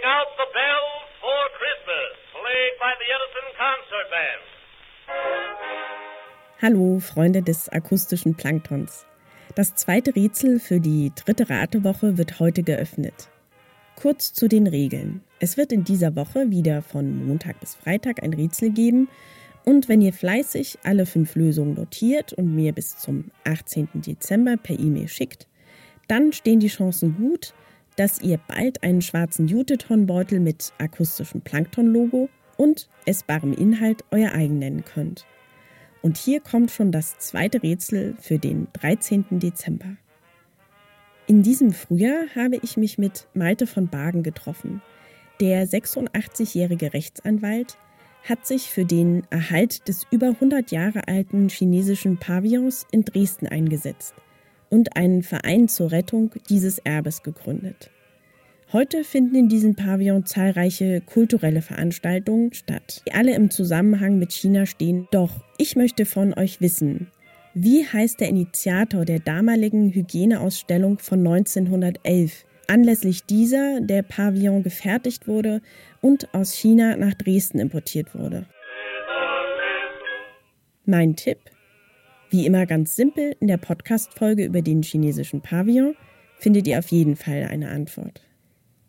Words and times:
Ring 0.00 0.08
out 0.08 0.28
the 0.38 0.46
bells 0.54 1.08
for 1.20 1.40
Christmas, 1.58 2.16
played 2.32 2.72
by 2.80 2.92
the 3.00 3.06
Edison 3.16 3.46
Concert 3.58 4.08
Band. 4.10 4.42
Hallo, 6.62 7.00
Freunde 7.00 7.42
des 7.42 7.68
akustischen 7.68 8.34
Planktons. 8.34 9.06
Das 9.56 9.74
zweite 9.74 10.14
Rätsel 10.14 10.58
für 10.58 10.80
die 10.80 11.12
dritte 11.14 11.50
Ratewoche 11.50 12.16
wird 12.16 12.40
heute 12.40 12.62
geöffnet. 12.62 13.28
Kurz 13.96 14.32
zu 14.32 14.48
den 14.48 14.66
Regeln. 14.66 15.22
Es 15.38 15.56
wird 15.56 15.72
in 15.72 15.84
dieser 15.84 16.16
Woche 16.16 16.50
wieder 16.50 16.82
von 16.82 17.26
Montag 17.26 17.60
bis 17.60 17.74
Freitag 17.74 18.22
ein 18.22 18.32
Rätsel 18.32 18.70
geben. 18.70 19.08
Und 19.64 19.88
wenn 19.88 20.00
ihr 20.00 20.14
fleißig 20.14 20.78
alle 20.82 21.04
fünf 21.04 21.34
Lösungen 21.34 21.74
notiert 21.74 22.32
und 22.32 22.54
mir 22.54 22.72
bis 22.72 22.96
zum 22.96 23.30
18. 23.44 23.88
Dezember 23.94 24.56
per 24.56 24.78
E-Mail 24.78 25.08
schickt, 25.08 25.46
dann 26.08 26.32
stehen 26.32 26.60
die 26.60 26.68
Chancen 26.68 27.16
gut, 27.16 27.52
dass 27.96 28.20
ihr 28.20 28.38
bald 28.48 28.82
einen 28.82 29.02
schwarzen 29.02 29.48
Juteton-Beutel 29.48 30.40
mit 30.40 30.72
akustischem 30.78 31.40
Plankton-Logo 31.40 32.28
und 32.56 32.88
essbarem 33.06 33.52
Inhalt 33.52 34.04
euer 34.10 34.32
eigen 34.32 34.58
nennen 34.58 34.84
könnt. 34.84 35.26
Und 36.02 36.16
hier 36.16 36.40
kommt 36.40 36.70
schon 36.70 36.92
das 36.92 37.18
zweite 37.18 37.62
Rätsel 37.62 38.16
für 38.18 38.38
den 38.38 38.68
13. 38.74 39.38
Dezember. 39.38 39.96
In 41.26 41.42
diesem 41.42 41.72
Frühjahr 41.72 42.24
habe 42.34 42.56
ich 42.62 42.76
mich 42.76 42.98
mit 42.98 43.28
Malte 43.34 43.66
von 43.66 43.88
Bagen 43.88 44.22
getroffen. 44.22 44.82
Der 45.40 45.66
86-jährige 45.66 46.92
Rechtsanwalt 46.92 47.76
hat 48.28 48.46
sich 48.46 48.70
für 48.70 48.84
den 48.84 49.22
Erhalt 49.30 49.88
des 49.88 50.06
über 50.10 50.26
100 50.28 50.70
Jahre 50.70 51.06
alten 51.08 51.48
chinesischen 51.48 52.18
Pavillons 52.18 52.86
in 52.90 53.04
Dresden 53.04 53.46
eingesetzt– 53.46 54.14
und 54.70 54.96
einen 54.96 55.22
Verein 55.22 55.68
zur 55.68 55.92
Rettung 55.92 56.30
dieses 56.48 56.78
Erbes 56.78 57.22
gegründet. 57.22 57.90
Heute 58.72 59.02
finden 59.02 59.34
in 59.34 59.48
diesem 59.48 59.74
Pavillon 59.74 60.26
zahlreiche 60.26 61.00
kulturelle 61.00 61.60
Veranstaltungen 61.60 62.54
statt, 62.54 63.02
die 63.04 63.12
alle 63.12 63.34
im 63.34 63.50
Zusammenhang 63.50 64.20
mit 64.20 64.32
China 64.32 64.64
stehen. 64.64 65.08
Doch 65.10 65.42
ich 65.58 65.74
möchte 65.74 66.06
von 66.06 66.34
euch 66.34 66.60
wissen, 66.60 67.08
wie 67.52 67.84
heißt 67.84 68.20
der 68.20 68.28
Initiator 68.28 69.04
der 69.04 69.18
damaligen 69.18 69.92
Hygieneausstellung 69.92 71.00
von 71.00 71.18
1911, 71.18 72.44
anlässlich 72.68 73.24
dieser 73.24 73.80
der 73.80 74.02
Pavillon 74.02 74.62
gefertigt 74.62 75.26
wurde 75.26 75.62
und 76.00 76.32
aus 76.32 76.52
China 76.52 76.96
nach 76.96 77.14
Dresden 77.14 77.58
importiert 77.58 78.14
wurde? 78.14 78.46
Mein 80.84 81.16
Tipp, 81.16 81.38
wie 82.30 82.46
immer 82.46 82.66
ganz 82.66 82.96
simpel, 82.96 83.36
in 83.40 83.48
der 83.48 83.56
Podcast-Folge 83.56 84.44
über 84.44 84.62
den 84.62 84.82
chinesischen 84.82 85.40
Pavillon 85.40 85.96
findet 86.38 86.68
ihr 86.68 86.78
auf 86.78 86.88
jeden 86.88 87.16
Fall 87.16 87.44
eine 87.44 87.70
Antwort. 87.70 88.22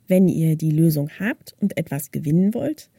Wenn 0.08 0.28
ihr 0.28 0.56
die 0.56 0.72
Lösung 0.72 1.10
habt 1.20 1.56
und 1.60 1.78
etwas 1.78 2.12
gewinnen 2.12 2.54
wollt, 2.54 2.90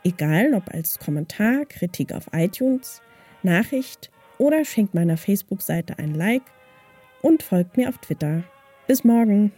egal 0.05 0.53
ob 0.55 0.73
als 0.73 0.98
Kommentar, 0.98 1.65
Kritik 1.67 2.13
auf 2.13 2.29
iTunes, 2.33 3.03
Nachricht 3.43 4.11
oder 4.39 4.65
schenkt 4.65 4.95
meiner 4.95 5.17
Facebook-Seite 5.17 5.98
ein 5.98 6.15
Like 6.15 6.45
und 7.23 7.42
folgt 7.42 7.77
mir 7.77 7.89
auf 7.89 7.98
Twitter. 7.98 8.45
Bis 8.86 9.03
morgen! 9.05 9.53